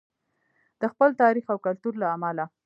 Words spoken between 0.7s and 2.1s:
د خپل تاریخ او کلتور له